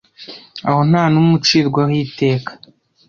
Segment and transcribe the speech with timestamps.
[0.67, 2.51] aho nta n’umwe ucirwaho iteka